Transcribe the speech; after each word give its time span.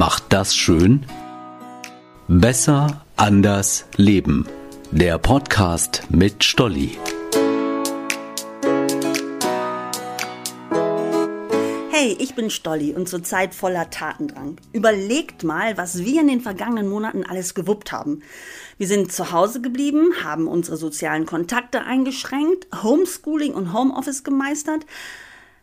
macht 0.00 0.32
das 0.32 0.56
schön? 0.56 1.04
Besser, 2.26 3.04
anders, 3.16 3.84
leben. 3.96 4.46
Der 4.90 5.18
Podcast 5.18 6.04
mit 6.08 6.42
Stolli. 6.42 6.96
Hey, 11.90 12.16
ich 12.18 12.34
bin 12.34 12.48
Stolli 12.48 12.94
und 12.94 13.10
zurzeit 13.10 13.54
voller 13.54 13.90
Tatendrang. 13.90 14.56
Überlegt 14.72 15.44
mal, 15.44 15.76
was 15.76 15.98
wir 15.98 16.22
in 16.22 16.28
den 16.28 16.40
vergangenen 16.40 16.88
Monaten 16.88 17.22
alles 17.24 17.52
gewuppt 17.52 17.92
haben. 17.92 18.22
Wir 18.78 18.86
sind 18.86 19.12
zu 19.12 19.32
Hause 19.32 19.60
geblieben, 19.60 20.14
haben 20.24 20.48
unsere 20.48 20.78
sozialen 20.78 21.26
Kontakte 21.26 21.82
eingeschränkt, 21.82 22.68
Homeschooling 22.82 23.52
und 23.52 23.74
Homeoffice 23.74 24.24
gemeistert. 24.24 24.86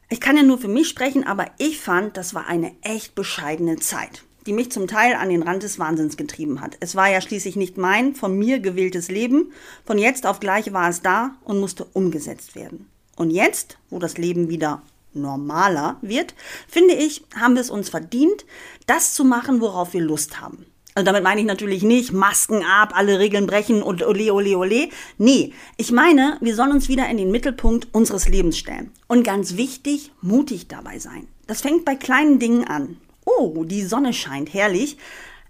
Ich 0.09 0.21
kann 0.21 0.37
ja 0.37 0.43
nur 0.43 0.59
für 0.59 0.69
mich 0.69 0.87
sprechen, 0.87 1.25
aber 1.25 1.47
ich 1.57 1.79
fand, 1.79 2.15
das 2.15 2.35
war 2.35 2.47
eine 2.47 2.73
echt 2.81 3.15
bescheidene 3.15 3.75
Zeit, 3.77 4.23
die 4.47 4.53
mich 4.53 4.71
zum 4.71 4.87
Teil 4.87 5.13
an 5.13 5.29
den 5.29 5.43
Rand 5.43 5.63
des 5.63 5.77
Wahnsinns 5.77 6.17
getrieben 6.17 6.61
hat. 6.61 6.77
Es 6.79 6.95
war 6.95 7.11
ja 7.11 7.21
schließlich 7.21 7.55
nicht 7.55 7.77
mein, 7.77 8.15
von 8.15 8.37
mir 8.37 8.59
gewähltes 8.59 9.09
Leben. 9.09 9.51
Von 9.85 9.97
jetzt 9.97 10.25
auf 10.25 10.39
gleich 10.39 10.73
war 10.73 10.89
es 10.89 11.01
da 11.01 11.35
und 11.43 11.59
musste 11.59 11.85
umgesetzt 11.93 12.55
werden. 12.55 12.89
Und 13.15 13.31
jetzt, 13.31 13.77
wo 13.89 13.99
das 13.99 14.17
Leben 14.17 14.49
wieder 14.49 14.81
normaler 15.13 15.97
wird, 16.01 16.33
finde 16.67 16.93
ich, 16.93 17.23
haben 17.35 17.55
wir 17.55 17.61
es 17.61 17.69
uns 17.69 17.89
verdient, 17.89 18.45
das 18.85 19.13
zu 19.13 19.25
machen, 19.25 19.61
worauf 19.61 19.93
wir 19.93 20.01
Lust 20.01 20.39
haben. 20.39 20.65
Also 20.95 21.05
damit 21.05 21.23
meine 21.23 21.41
ich 21.41 21.45
natürlich 21.45 21.83
nicht 21.83 22.11
Masken 22.11 22.63
ab, 22.63 22.93
alle 22.95 23.19
Regeln 23.19 23.45
brechen 23.45 23.83
und 23.83 24.03
ole, 24.03 24.33
ole, 24.33 24.57
ole. 24.57 24.89
Nee, 25.19 25.53
ich 25.77 25.91
meine, 25.91 26.37
wir 26.41 26.55
sollen 26.55 26.71
uns 26.71 26.89
wieder 26.89 27.07
in 27.07 27.17
den 27.17 27.29
Mittelpunkt 27.29 27.87
unseres 27.91 28.27
Lebens 28.27 28.57
stellen. 28.57 28.91
Und 29.07 29.23
ganz 29.23 29.57
wichtig, 29.57 30.11
mutig 30.21 30.67
dabei 30.67 30.97
sein. 30.97 31.27
Das 31.45 31.61
fängt 31.61 31.85
bei 31.85 31.95
kleinen 31.95 32.39
Dingen 32.39 32.63
an. 32.63 32.97
Oh, 33.29 33.65
die 33.65 33.83
Sonne 33.83 34.13
scheint, 34.13 34.53
herrlich. 34.53 34.97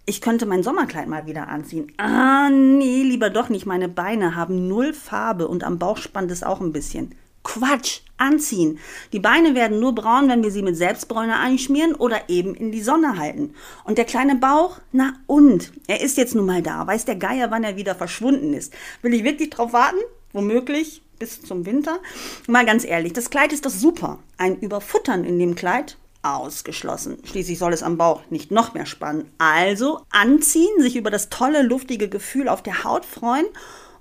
Ich 0.07 0.19
könnte 0.19 0.47
mein 0.47 0.63
Sommerkleid 0.63 1.07
mal 1.07 1.27
wieder 1.27 1.47
anziehen. 1.47 1.91
Ah, 1.97 2.49
nee, 2.49 3.03
lieber 3.03 3.29
doch 3.29 3.49
nicht. 3.49 3.67
Meine 3.67 3.87
Beine 3.87 4.35
haben 4.35 4.67
null 4.67 4.93
Farbe 4.93 5.47
und 5.47 5.63
am 5.63 5.77
Bauch 5.77 5.97
spannt 5.97 6.31
es 6.31 6.41
auch 6.41 6.59
ein 6.59 6.73
bisschen. 6.73 7.13
Quatsch, 7.43 7.99
anziehen. 8.17 8.79
Die 9.13 9.19
Beine 9.19 9.53
werden 9.53 9.79
nur 9.79 9.93
braun, 9.93 10.27
wenn 10.27 10.41
wir 10.41 10.49
sie 10.49 10.63
mit 10.63 10.75
Selbstbräuner 10.75 11.39
einschmieren 11.39 11.93
oder 11.93 12.29
eben 12.29 12.55
in 12.55 12.71
die 12.71 12.81
Sonne 12.81 13.19
halten. 13.19 13.53
Und 13.83 13.99
der 13.99 14.05
kleine 14.05 14.35
Bauch? 14.35 14.79
Na 14.91 15.13
und? 15.27 15.71
Er 15.85 16.01
ist 16.01 16.17
jetzt 16.17 16.33
nun 16.33 16.47
mal 16.47 16.63
da. 16.63 16.87
Weiß 16.87 17.05
der 17.05 17.17
Geier, 17.17 17.51
wann 17.51 17.63
er 17.63 17.77
wieder 17.77 17.93
verschwunden 17.93 18.55
ist. 18.55 18.73
Will 19.03 19.13
ich 19.13 19.23
wirklich 19.23 19.51
drauf 19.51 19.71
warten? 19.71 19.99
Womöglich 20.33 21.03
bis 21.19 21.43
zum 21.43 21.67
Winter? 21.67 21.99
Mal 22.47 22.65
ganz 22.65 22.83
ehrlich, 22.85 23.13
das 23.13 23.29
Kleid 23.29 23.53
ist 23.53 23.67
doch 23.67 23.71
super. 23.71 24.17
Ein 24.37 24.59
Überfuttern 24.59 25.23
in 25.25 25.37
dem 25.37 25.53
Kleid? 25.53 25.97
Ausgeschlossen. 26.35 27.17
Schließlich 27.23 27.57
soll 27.57 27.73
es 27.73 27.83
am 27.83 27.97
Bauch 27.97 28.21
nicht 28.29 28.51
noch 28.51 28.73
mehr 28.73 28.85
spannen. 28.85 29.31
Also 29.37 30.01
anziehen, 30.09 30.81
sich 30.81 30.95
über 30.95 31.09
das 31.09 31.29
tolle, 31.29 31.61
luftige 31.61 32.09
Gefühl 32.09 32.49
auf 32.49 32.61
der 32.61 32.83
Haut 32.83 33.05
freuen 33.05 33.45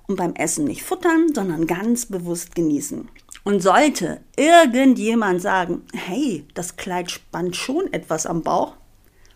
und 0.07 0.15
beim 0.15 0.33
Essen 0.35 0.65
nicht 0.65 0.83
futtern, 0.83 1.33
sondern 1.33 1.67
ganz 1.67 2.05
bewusst 2.05 2.55
genießen. 2.55 3.09
Und 3.43 3.61
sollte 3.61 4.21
irgendjemand 4.35 5.41
sagen, 5.41 5.83
hey, 5.93 6.45
das 6.53 6.75
Kleid 6.75 7.11
spannt 7.11 7.55
schon 7.55 7.91
etwas 7.93 8.25
am 8.25 8.41
Bauch, 8.41 8.73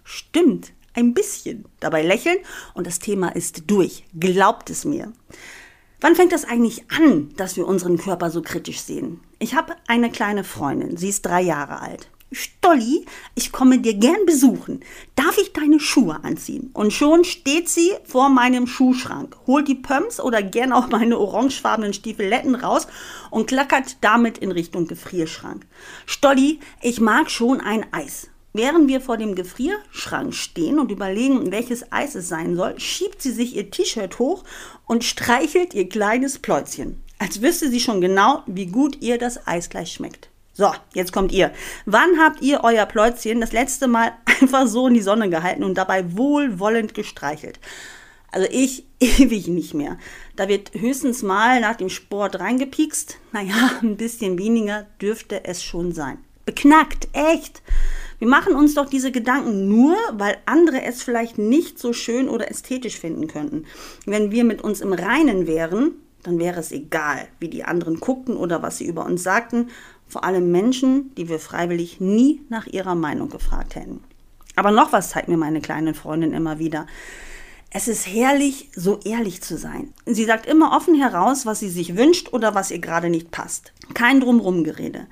stimmt, 0.03 0.73
ein 0.94 1.14
bisschen. 1.14 1.66
Dabei 1.80 2.03
lächeln 2.03 2.38
und 2.73 2.88
das 2.88 3.00
Thema 3.00 3.30
ist 3.30 3.64
durch. 3.67 4.03
Glaubt 4.20 4.70
es 4.70 4.86
mir. 4.86 5.14
Wann 6.02 6.16
fängt 6.16 6.31
das 6.31 6.45
eigentlich 6.45 6.83
an, 6.89 7.30
dass 7.38 7.55
wir 7.55 7.67
unseren 7.67 7.98
Körper 7.98 8.31
so 8.31 8.42
kritisch 8.42 8.81
sehen? 8.81 9.22
Ich 9.39 9.55
habe 9.55 9.76
eine 9.88 10.09
kleine 10.09 10.44
Freundin, 10.44 10.98
sie 10.98 11.09
ist 11.09 11.26
drei 11.26 11.42
Jahre 11.42 11.80
alt. 11.80 12.09
Stolli, 12.33 13.05
ich 13.35 13.51
komme 13.51 13.79
dir 13.79 13.93
gern 13.93 14.25
besuchen. 14.25 14.79
Darf 15.15 15.37
ich 15.37 15.51
deine 15.51 15.81
Schuhe 15.81 16.23
anziehen? 16.23 16.69
Und 16.73 16.93
schon 16.93 17.25
steht 17.25 17.67
sie 17.67 17.91
vor 18.05 18.29
meinem 18.29 18.67
Schuhschrank, 18.67 19.36
holt 19.47 19.67
die 19.67 19.75
Pumps 19.75 20.21
oder 20.21 20.41
gern 20.41 20.71
auch 20.71 20.87
meine 20.87 21.17
orangefarbenen 21.17 21.93
Stiefeletten 21.93 22.55
raus 22.55 22.87
und 23.31 23.47
klackert 23.47 23.97
damit 23.99 24.37
in 24.37 24.53
Richtung 24.53 24.87
Gefrierschrank. 24.87 25.65
Stolli, 26.05 26.61
ich 26.81 27.02
mag 27.02 27.30
schon 27.30 27.59
ein 27.59 27.86
Eis. 27.91 28.30
Während 28.53 28.87
wir 28.87 29.02
vor 29.02 29.17
dem 29.17 29.36
Gefrierschrank 29.36 30.33
stehen 30.33 30.80
und 30.80 30.89
überlegen, 30.89 31.52
welches 31.52 31.91
Eis 31.91 32.15
es 32.15 32.30
sein 32.30 32.55
soll, 32.55 32.80
schiebt 32.80 33.21
sie 33.21 33.31
sich 33.31 33.58
ihr 33.58 33.71
T-Shirt 33.71 34.20
hoch 34.20 34.45
und 34.86 35.03
streichelt 35.03 35.73
ihr 35.73 35.89
kleines 35.89 36.39
Pläuzchen, 36.39 37.03
als 37.20 37.41
wüsste 37.41 37.70
sie 37.70 37.81
schon 37.81 37.99
genau, 37.99 38.43
wie 38.47 38.67
gut 38.67 39.02
ihr 39.02 39.17
das 39.17 39.47
Eis 39.47 39.70
gleich 39.70 39.91
schmeckt. 39.91 40.30
So, 40.61 40.72
jetzt 40.94 41.11
kommt 41.11 41.32
ihr. 41.32 41.49
Wann 41.88 42.20
habt 42.20 42.44
ihr 42.44 42.64
euer 42.64 42.86
Pläuzchen 42.86 43.42
das 43.42 43.52
letzte 43.52 43.88
Mal 43.88 44.11
einfach 44.42 44.67
so 44.67 44.86
in 44.86 44.94
die 44.94 45.02
Sonne 45.02 45.27
gehalten 45.27 45.64
und 45.64 45.76
dabei 45.76 46.16
wohlwollend 46.16 46.94
gestreichelt? 46.94 47.60
Also 48.30 48.48
ich 48.52 48.86
ewig 49.00 49.48
nicht 49.48 49.73
mehr. 49.73 49.98
Da 50.36 50.48
wird 50.48 50.71
höchstens 50.76 51.23
mal 51.23 51.61
nach 51.61 51.77
dem 51.77 51.89
Sport 51.89 52.39
reingepiekst. 52.39 53.17
Naja, 53.32 53.71
ein 53.82 53.98
bisschen 53.98 54.38
weniger 54.38 54.86
dürfte 55.02 55.45
es 55.45 55.64
schon 55.64 55.94
sein. 55.94 56.20
Beknackt, 56.45 57.08
echt. 57.14 57.64
Wir 58.20 58.27
machen 58.27 58.54
uns 58.54 58.76
doch 58.76 58.88
diese 58.88 59.11
Gedanken 59.11 59.67
nur, 59.67 59.95
weil 60.11 60.38
andere 60.45 60.83
es 60.83 61.02
vielleicht 61.02 61.39
nicht 61.39 61.80
so 61.80 61.92
schön 61.92 62.30
oder 62.30 62.52
ästhetisch 62.52 63.00
finden 63.00 63.27
könnten. 63.27 63.66
Wenn 64.05 64.30
wir 64.30 64.44
mit 64.44 64.61
uns 64.61 64.82
im 64.82 64.94
Reinen 64.94 65.48
wären, 65.48 65.94
dann 66.21 66.38
wäre 66.38 66.60
es 66.60 66.71
egal, 66.71 67.27
wie 67.39 67.50
die 67.50 67.64
anderen 67.64 68.00
guckten 68.00 68.38
oder 68.38 68.61
was 68.61 68.77
sie 68.77 68.86
über 68.86 69.05
uns 69.05 69.23
sagten 69.23 69.71
vor 70.11 70.26
allem 70.26 70.52
Menschen, 70.52 71.16
die 71.16 71.30
wir 71.30 71.39
freiwillig 71.39 72.02
nie 72.02 72.42
nach 72.49 72.67
ihrer 72.67 72.95
Meinung 72.95 73.30
gefragt 73.30 73.76
hätten. 73.76 74.04
Aber 74.55 74.72
noch 74.72 74.92
was 74.92 75.11
zeigt 75.11 75.30
mir 75.30 75.38
meine 75.38 75.61
kleine 75.61 75.94
Freundin 75.94 76.33
immer 76.33 76.60
wieder. 76.60 76.86
Es 77.70 77.88
ist 77.88 78.05
herrlich, 78.05 78.70
so 78.76 79.00
ehrlich 79.05 79.42
zu 79.42 79.58
sein. 79.58 79.94
Sie 80.05 80.26
sagt 80.26 80.45
immer 80.45 80.76
offen 80.76 80.95
heraus, 80.95 81.45
was 81.45 81.61
sie 81.61 81.70
sich 81.70 81.95
wünscht 81.95 82.33
oder 82.33 82.54
was 82.54 82.70
ihr 82.70 82.80
gerade 82.80 83.10
nicht 83.10 83.32
passt. 83.32 83.71
Kein 83.94 84.20
Drumrumgerede. 84.20 85.08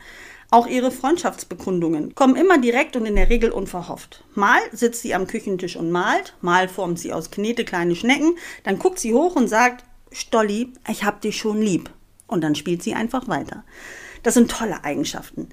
Auch 0.51 0.67
ihre 0.67 0.91
Freundschaftsbekundungen 0.91 2.15
kommen 2.15 2.35
immer 2.35 2.57
direkt 2.57 2.97
und 2.97 3.05
in 3.05 3.15
der 3.15 3.29
Regel 3.29 3.51
unverhofft. 3.51 4.25
Mal 4.35 4.59
sitzt 4.73 5.03
sie 5.03 5.13
am 5.15 5.27
Küchentisch 5.27 5.77
und 5.77 5.91
malt, 5.91 6.33
mal 6.41 6.67
formt 6.67 6.99
sie 6.99 7.13
aus 7.13 7.31
Knete 7.31 7.63
kleine 7.63 7.95
Schnecken, 7.95 8.35
dann 8.63 8.79
guckt 8.79 8.99
sie 8.99 9.13
hoch 9.13 9.37
und 9.37 9.47
sagt, 9.47 9.85
Stolli, 10.11 10.73
ich 10.89 11.05
hab 11.05 11.21
dich 11.21 11.37
schon 11.37 11.61
lieb. 11.61 11.91
Und 12.27 12.41
dann 12.43 12.55
spielt 12.55 12.83
sie 12.83 12.93
einfach 12.93 13.27
weiter. 13.27 13.63
Das 14.23 14.33
sind 14.33 14.51
tolle 14.51 14.83
Eigenschaften. 14.83 15.49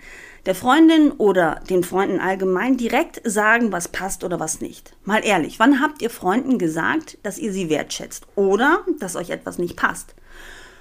Der 0.46 0.54
Freundin 0.54 1.12
oder 1.12 1.60
den 1.68 1.82
Freunden 1.82 2.20
allgemein 2.20 2.76
direkt 2.76 3.20
sagen, 3.24 3.72
was 3.72 3.88
passt 3.88 4.22
oder 4.22 4.38
was 4.38 4.60
nicht. 4.60 4.96
Mal 5.04 5.24
ehrlich, 5.24 5.58
wann 5.58 5.80
habt 5.80 6.02
ihr 6.02 6.10
Freunden 6.10 6.58
gesagt, 6.58 7.18
dass 7.22 7.38
ihr 7.38 7.52
sie 7.52 7.68
wertschätzt 7.68 8.26
oder 8.36 8.84
dass 9.00 9.16
euch 9.16 9.30
etwas 9.30 9.58
nicht 9.58 9.76
passt? 9.76 10.14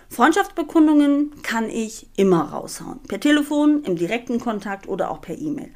Freundschaftsbekundungen 0.09 1.41
kann 1.41 1.69
ich 1.69 2.07
immer 2.15 2.51
raushauen. 2.51 2.99
Per 3.07 3.19
Telefon, 3.19 3.83
im 3.83 3.95
direkten 3.95 4.39
Kontakt 4.39 4.87
oder 4.87 5.09
auch 5.09 5.21
per 5.21 5.37
E-Mail. 5.37 5.71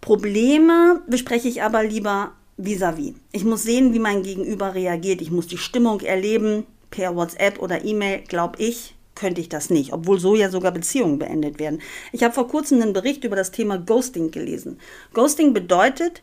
Probleme 0.00 1.02
bespreche 1.06 1.48
ich 1.48 1.62
aber 1.62 1.84
lieber 1.84 2.32
vis-à-vis. 2.56 3.12
-vis. 3.12 3.14
Ich 3.32 3.44
muss 3.44 3.62
sehen, 3.62 3.92
wie 3.92 3.98
mein 3.98 4.22
Gegenüber 4.22 4.74
reagiert. 4.74 5.20
Ich 5.20 5.30
muss 5.30 5.46
die 5.46 5.58
Stimmung 5.58 6.00
erleben. 6.00 6.66
Per 6.90 7.14
WhatsApp 7.16 7.58
oder 7.58 7.84
E-Mail, 7.84 8.20
glaube 8.20 8.62
ich, 8.62 8.93
könnte 9.14 9.40
ich 9.40 9.48
das 9.48 9.70
nicht, 9.70 9.92
obwohl 9.92 10.18
so 10.18 10.34
ja 10.34 10.50
sogar 10.50 10.72
Beziehungen 10.72 11.18
beendet 11.18 11.58
werden. 11.58 11.80
Ich 12.12 12.22
habe 12.22 12.34
vor 12.34 12.48
kurzem 12.48 12.82
einen 12.82 12.92
Bericht 12.92 13.24
über 13.24 13.36
das 13.36 13.50
Thema 13.50 13.78
Ghosting 13.78 14.30
gelesen. 14.30 14.78
Ghosting 15.12 15.52
bedeutet, 15.52 16.22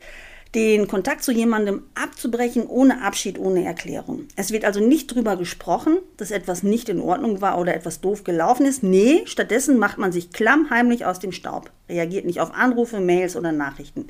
den 0.56 0.88
Kontakt 0.88 1.24
zu 1.24 1.32
jemandem 1.32 1.84
abzubrechen 1.96 2.68
ohne 2.68 3.02
Abschied, 3.04 3.40
ohne 3.40 3.64
Erklärung. 3.64 4.26
Es 4.36 4.52
wird 4.52 4.66
also 4.66 4.82
nicht 4.82 5.08
drüber 5.08 5.38
gesprochen, 5.38 6.00
dass 6.18 6.32
etwas 6.32 6.62
nicht 6.62 6.90
in 6.90 7.00
Ordnung 7.00 7.40
war 7.40 7.58
oder 7.58 7.74
etwas 7.74 8.02
doof 8.02 8.26
gelaufen 8.26 8.66
ist. 8.66 8.84
Nee, 8.84 9.22
stattdessen 9.26 9.78
macht 9.78 9.98
man 9.98 10.12
sich 10.12 10.32
klammheimlich 10.32 11.06
aus 11.06 11.20
dem 11.20 11.32
Staub, 11.32 11.72
reagiert 11.88 12.26
nicht 12.26 12.42
auf 12.42 12.54
Anrufe, 12.54 13.00
Mails 13.00 13.38
oder 13.38 13.54
Nachrichten. 13.54 14.08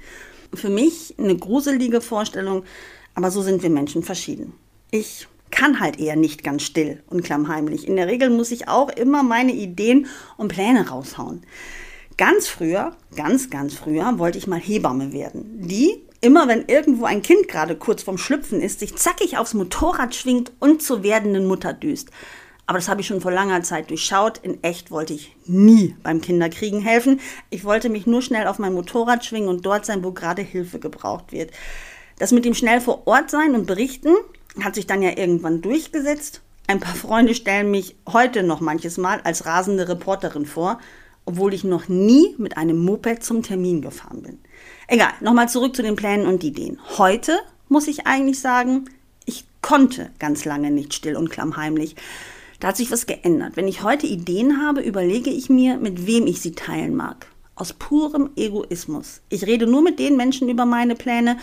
Für 0.54 0.70
mich 0.70 1.14
eine 1.20 1.38
gruselige 1.38 2.02
Vorstellung, 2.02 2.64
aber 3.14 3.30
so 3.30 3.44
sind 3.44 3.62
wir 3.62 3.70
Menschen 3.70 4.02
verschieden. 4.02 4.54
Ich 4.90 5.28
kann 5.52 5.80
halt 5.80 6.00
eher 6.00 6.16
nicht 6.16 6.44
ganz 6.44 6.64
still 6.64 7.04
und 7.08 7.24
klammheimlich. 7.24 7.88
In 7.88 7.96
der 7.96 8.08
Regel 8.08 8.30
muss 8.30 8.52
ich 8.52 8.68
auch 8.68 8.90
immer 8.90 9.24
meine 9.24 9.52
Ideen 9.52 10.08
und 10.38 10.48
Pläne 10.48 10.90
raushauen. 10.90 11.46
Ganz 12.18 12.48
früher, 12.48 12.96
ganz, 13.16 13.50
ganz 13.50 13.74
früher 13.74 14.20
wollte 14.20 14.38
ich 14.38 14.48
mal 14.48 14.60
Hebamme 14.60 15.14
werden. 15.14 15.68
Die, 15.68 16.04
immer 16.22 16.48
wenn 16.48 16.66
irgendwo 16.68 17.06
ein 17.06 17.22
Kind 17.22 17.48
gerade 17.48 17.76
kurz 17.76 18.04
vorm 18.04 18.18
Schlüpfen 18.18 18.62
ist, 18.62 18.80
sich 18.80 18.96
zackig 18.96 19.38
aufs 19.38 19.54
Motorrad 19.54 20.14
schwingt 20.16 20.52
und 20.60 20.82
zur 20.82 21.04
werdenden 21.04 21.48
Mutter 21.48 21.74
düst. 21.74 22.10
Aber 22.68 22.78
das 22.78 22.88
habe 22.88 23.02
ich 23.02 23.08
schon 23.08 23.22
vor 23.22 23.32
langer 23.32 23.64
Zeit 23.64 23.90
durchschaut. 23.90 24.38
In 24.38 24.64
echt 24.64 24.92
wollte 24.92 25.14
ich 25.14 25.36
nie 25.46 25.96
beim 26.04 26.22
Kinderkriegen 26.22 26.80
helfen. 26.82 27.20
Ich 27.50 27.66
wollte 27.66 27.90
mich 27.90 28.08
nur 28.08 28.22
schnell 28.22 28.48
auf 28.48 28.60
mein 28.60 28.74
Motorrad 28.74 29.26
schwingen 29.26 29.50
und 29.50 29.66
dort 29.66 29.86
sein, 29.86 30.04
wo 30.04 30.12
gerade 30.12 30.42
Hilfe 30.42 30.80
gebraucht 30.80 31.32
wird. 31.32 31.52
Das 32.20 32.32
mit 32.32 32.46
dem 32.46 32.54
schnell 32.54 32.80
vor 32.80 33.08
Ort 33.08 33.32
sein 33.32 33.56
und 33.56 33.66
berichten, 33.66 34.16
hat 34.60 34.76
sich 34.76 34.88
dann 34.88 35.02
ja 35.02 35.18
irgendwann 35.18 35.62
durchgesetzt. 35.62 36.42
Ein 36.68 36.80
paar 36.80 36.96
Freunde 36.96 37.36
stellen 37.36 37.72
mich 37.72 37.96
heute 38.08 38.44
noch 38.44 38.62
manches 38.62 38.98
Mal 38.98 39.22
als 39.24 39.46
rasende 39.46 39.88
Reporterin 39.88 40.46
vor, 40.46 40.80
obwohl 41.26 41.54
ich 41.54 41.64
noch 41.64 41.88
nie 41.88 42.36
mit 42.38 42.58
einem 42.58 42.84
Moped 42.84 43.24
zum 43.24 43.44
Termin 43.44 43.82
gefahren 43.82 44.24
bin. 44.24 44.40
Egal, 44.88 45.12
nochmal 45.22 45.50
zurück 45.50 45.76
zu 45.76 45.84
den 45.84 45.96
Plänen 45.96 46.28
und 46.28 46.44
Ideen. 46.44 46.80
Heute 46.98 47.38
muss 47.70 47.88
ich 47.88 48.08
eigentlich 48.08 48.40
sagen, 48.40 48.86
ich 49.26 49.46
konnte 49.62 50.12
ganz 50.20 50.46
lange 50.46 50.72
nicht 50.72 50.94
still 50.94 51.16
und 51.16 51.30
klammheimlich. 51.30 51.96
Da 52.60 52.70
hat 52.70 52.78
sich 52.78 52.92
was 52.92 53.06
geändert. 53.06 53.54
Wenn 53.56 53.68
ich 53.68 53.84
heute 53.84 54.08
Ideen 54.08 54.62
habe, 54.62 54.82
überlege 54.82 55.30
ich 55.30 55.50
mir, 55.50 55.78
mit 55.78 56.06
wem 56.06 56.28
ich 56.28 56.42
sie 56.42 56.52
teilen 56.52 56.96
mag. 56.96 57.28
Aus 57.56 57.74
purem 57.74 58.32
Egoismus. 58.36 59.22
Ich 59.30 59.46
rede 59.46 59.68
nur 59.68 59.82
mit 59.82 60.00
den 60.00 60.16
Menschen 60.16 60.50
über 60.50 60.66
meine 60.66 60.96
Pläne, 60.96 61.38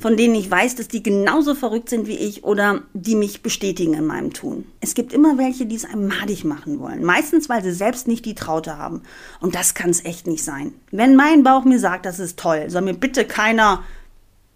von 0.00 0.16
denen 0.16 0.34
ich 0.34 0.50
weiß, 0.50 0.76
dass 0.76 0.88
die 0.88 1.02
genauso 1.02 1.54
verrückt 1.54 1.90
sind 1.90 2.06
wie 2.06 2.16
ich 2.16 2.42
oder 2.42 2.82
die 2.94 3.14
mich 3.14 3.42
bestätigen 3.42 3.94
in 3.94 4.06
meinem 4.06 4.32
Tun. 4.32 4.64
Es 4.80 4.94
gibt 4.94 5.12
immer 5.12 5.36
welche, 5.36 5.66
die 5.66 5.76
es 5.76 5.84
einem 5.84 6.08
madig 6.08 6.44
machen 6.44 6.80
wollen. 6.80 7.04
Meistens, 7.04 7.50
weil 7.50 7.62
sie 7.62 7.72
selbst 7.72 8.08
nicht 8.08 8.24
die 8.24 8.34
Traute 8.34 8.78
haben. 8.78 9.02
Und 9.40 9.54
das 9.54 9.74
kann 9.74 9.90
es 9.90 10.04
echt 10.04 10.26
nicht 10.26 10.42
sein. 10.42 10.72
Wenn 10.90 11.16
mein 11.16 11.42
Bauch 11.42 11.64
mir 11.64 11.78
sagt, 11.78 12.06
das 12.06 12.18
ist 12.18 12.38
toll, 12.38 12.70
soll 12.70 12.82
mir 12.82 12.94
bitte 12.94 13.26
keiner, 13.26 13.84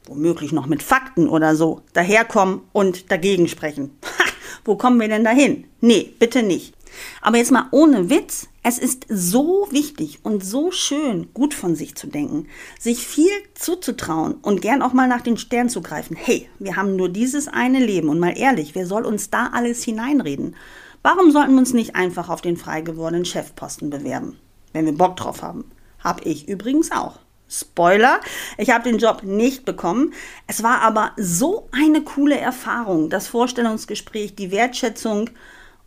womöglich 0.06 0.52
noch 0.52 0.66
mit 0.66 0.82
Fakten 0.82 1.28
oder 1.28 1.54
so, 1.56 1.82
daherkommen 1.92 2.62
und 2.72 3.10
dagegen 3.12 3.46
sprechen. 3.46 3.90
Ha, 4.18 4.24
wo 4.64 4.76
kommen 4.76 5.00
wir 5.00 5.08
denn 5.08 5.24
dahin? 5.24 5.64
Nee, 5.80 6.14
bitte 6.18 6.42
nicht. 6.42 6.74
Aber 7.20 7.36
jetzt 7.36 7.50
mal 7.50 7.66
ohne 7.70 8.08
Witz, 8.08 8.48
es 8.66 8.78
ist 8.78 9.04
so 9.10 9.68
wichtig 9.70 10.20
und 10.22 10.42
so 10.42 10.70
schön, 10.70 11.28
gut 11.34 11.52
von 11.52 11.76
sich 11.76 11.94
zu 11.96 12.06
denken, 12.06 12.48
sich 12.80 13.06
viel 13.06 13.30
zuzutrauen 13.52 14.36
und 14.40 14.62
gern 14.62 14.80
auch 14.80 14.94
mal 14.94 15.06
nach 15.06 15.20
den 15.20 15.36
Sternen 15.36 15.68
zu 15.68 15.82
greifen. 15.82 16.16
Hey, 16.16 16.48
wir 16.58 16.74
haben 16.74 16.96
nur 16.96 17.10
dieses 17.10 17.46
eine 17.46 17.78
Leben 17.78 18.08
und 18.08 18.18
mal 18.18 18.36
ehrlich, 18.36 18.74
wer 18.74 18.86
soll 18.86 19.04
uns 19.04 19.28
da 19.28 19.50
alles 19.52 19.84
hineinreden? 19.84 20.56
Warum 21.02 21.30
sollten 21.30 21.52
wir 21.52 21.58
uns 21.58 21.74
nicht 21.74 21.94
einfach 21.94 22.30
auf 22.30 22.40
den 22.40 22.56
frei 22.56 22.80
gewordenen 22.80 23.26
Chefposten 23.26 23.90
bewerben, 23.90 24.38
wenn 24.72 24.86
wir 24.86 24.96
Bock 24.96 25.16
drauf 25.16 25.42
haben? 25.42 25.70
Hab 26.02 26.24
ich 26.24 26.48
übrigens 26.48 26.90
auch. 26.90 27.18
Spoiler, 27.46 28.20
ich 28.56 28.70
habe 28.70 28.88
den 28.90 28.98
Job 28.98 29.22
nicht 29.22 29.66
bekommen. 29.66 30.14
Es 30.46 30.62
war 30.62 30.80
aber 30.80 31.12
so 31.18 31.68
eine 31.70 32.00
coole 32.00 32.38
Erfahrung, 32.38 33.10
das 33.10 33.28
Vorstellungsgespräch, 33.28 34.34
die 34.34 34.50
Wertschätzung 34.50 35.28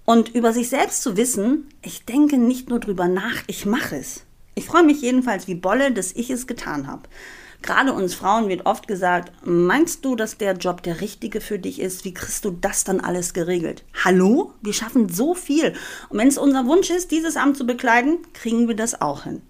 und 0.07 0.33
über 0.33 0.53
sich 0.53 0.69
selbst 0.69 1.03
zu 1.03 1.17
wissen, 1.17 1.67
ich 1.81 2.05
denke 2.05 2.37
nicht 2.37 2.69
nur 2.69 2.79
drüber 2.79 3.09
nach, 3.09 3.43
ich 3.47 3.65
mache 3.65 3.97
es. 3.97 4.23
Ich 4.55 4.65
freue 4.65 4.83
mich 4.83 5.01
jedenfalls 5.01 5.49
wie 5.49 5.55
Bolle, 5.55 5.91
dass 5.91 6.13
ich 6.13 6.29
es 6.29 6.47
getan 6.47 6.87
habe. 6.87 7.03
Gerade 7.61 7.91
uns 7.91 8.15
Frauen 8.15 8.47
wird 8.47 8.65
oft 8.65 8.87
gesagt, 8.87 9.33
meinst 9.45 10.05
du, 10.05 10.15
dass 10.15 10.37
der 10.37 10.53
Job 10.53 10.81
der 10.81 11.01
richtige 11.01 11.41
für 11.41 11.59
dich 11.59 11.81
ist? 11.81 12.05
Wie 12.05 12.13
kriegst 12.13 12.45
du 12.45 12.51
das 12.51 12.85
dann 12.85 13.01
alles 13.01 13.33
geregelt? 13.33 13.83
Hallo? 14.05 14.53
Wir 14.61 14.71
schaffen 14.71 15.09
so 15.09 15.33
viel. 15.33 15.73
Und 16.07 16.19
wenn 16.19 16.29
es 16.29 16.37
unser 16.37 16.65
Wunsch 16.67 16.89
ist, 16.89 17.11
dieses 17.11 17.35
Amt 17.35 17.57
zu 17.57 17.67
bekleiden, 17.67 18.19
kriegen 18.31 18.69
wir 18.69 18.75
das 18.75 19.01
auch 19.01 19.25
hin. 19.25 19.41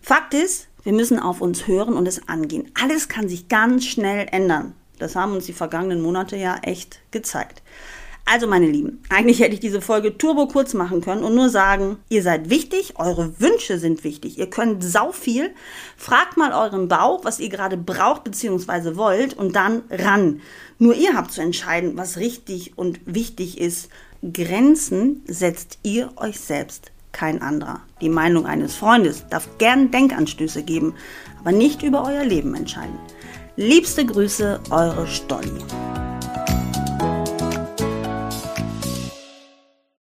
Fakt 0.00 0.32
ist, 0.32 0.68
wir 0.84 0.92
müssen 0.92 1.18
auf 1.18 1.40
uns 1.40 1.66
hören 1.66 1.94
und 1.94 2.06
es 2.06 2.28
angehen. 2.28 2.70
Alles 2.80 3.08
kann 3.08 3.28
sich 3.28 3.48
ganz 3.48 3.84
schnell 3.84 4.28
ändern. 4.30 4.74
Das 5.00 5.16
haben 5.16 5.32
uns 5.32 5.46
die 5.46 5.52
vergangenen 5.52 6.00
Monate 6.00 6.36
ja 6.36 6.58
echt 6.62 7.00
gezeigt. 7.10 7.62
Also 8.26 8.46
meine 8.46 8.66
Lieben, 8.66 9.02
eigentlich 9.10 9.40
hätte 9.40 9.52
ich 9.52 9.60
diese 9.60 9.82
Folge 9.82 10.16
turbo 10.16 10.46
kurz 10.46 10.72
machen 10.72 11.02
können 11.02 11.24
und 11.24 11.34
nur 11.34 11.50
sagen, 11.50 11.98
ihr 12.08 12.22
seid 12.22 12.48
wichtig, 12.48 12.94
eure 12.96 13.38
Wünsche 13.38 13.78
sind 13.78 14.02
wichtig, 14.02 14.38
ihr 14.38 14.48
könnt 14.48 14.82
sau 14.82 15.12
viel. 15.12 15.50
Fragt 15.98 16.38
mal 16.38 16.52
euren 16.52 16.88
Bauch, 16.88 17.24
was 17.24 17.38
ihr 17.38 17.50
gerade 17.50 17.76
braucht 17.76 18.24
bzw. 18.24 18.96
wollt 18.96 19.34
und 19.34 19.54
dann 19.54 19.82
ran. 19.90 20.40
Nur 20.78 20.94
ihr 20.94 21.14
habt 21.14 21.32
zu 21.32 21.42
entscheiden, 21.42 21.98
was 21.98 22.16
richtig 22.16 22.78
und 22.78 23.00
wichtig 23.04 23.60
ist. 23.60 23.90
Grenzen 24.32 25.22
setzt 25.26 25.78
ihr 25.82 26.10
euch 26.16 26.40
selbst, 26.40 26.92
kein 27.12 27.42
anderer. 27.42 27.82
Die 28.00 28.08
Meinung 28.08 28.46
eines 28.46 28.74
Freundes 28.74 29.26
darf 29.28 29.58
gern 29.58 29.90
Denkanstöße 29.90 30.62
geben, 30.62 30.94
aber 31.40 31.52
nicht 31.52 31.82
über 31.82 32.06
euer 32.06 32.24
Leben 32.24 32.54
entscheiden. 32.54 32.98
Liebste 33.56 34.06
Grüße, 34.06 34.60
eure 34.70 35.06
Stolli. 35.06 35.52